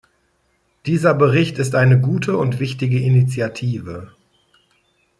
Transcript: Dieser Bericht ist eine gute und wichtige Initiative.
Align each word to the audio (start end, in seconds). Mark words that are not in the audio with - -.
Dieser 0.87 1.13
Bericht 1.13 1.59
ist 1.59 1.75
eine 1.75 1.99
gute 2.01 2.35
und 2.35 2.59
wichtige 2.59 2.99
Initiative. 2.99 4.11